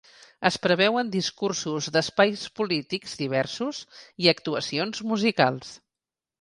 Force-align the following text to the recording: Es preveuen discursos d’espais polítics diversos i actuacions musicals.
Es 0.49 0.55
preveuen 0.61 1.11
discursos 1.15 1.91
d’espais 1.97 2.47
polítics 2.61 3.15
diversos 3.21 3.85
i 4.25 4.33
actuacions 4.37 5.07
musicals. 5.15 5.79